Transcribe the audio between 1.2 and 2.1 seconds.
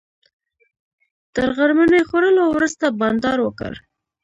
تر غرمنۍ